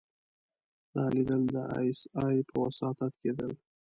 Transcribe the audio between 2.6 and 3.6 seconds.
وساطت کېدل.